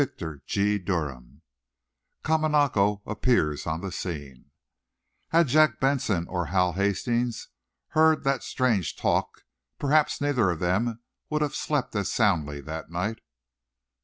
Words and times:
CHAPTER 0.03 0.41
IV 0.47 0.81
KAMANAKO 2.23 3.03
APPEARS 3.05 3.67
ON 3.67 3.81
THE 3.81 3.91
SCENE 3.91 4.45
Had 5.29 5.47
Jack 5.47 5.79
Benson 5.79 6.27
or 6.27 6.47
Hal 6.47 6.73
Hastings 6.73 7.49
heard 7.89 8.23
that 8.23 8.41
strange 8.41 8.95
talk, 8.95 9.43
perhaps 9.77 10.19
neither 10.19 10.49
of 10.49 10.57
them 10.57 11.01
would 11.29 11.43
have 11.43 11.53
slept 11.53 11.95
as 11.95 12.11
soundly 12.11 12.61
that 12.61 12.89
night. 12.89 13.19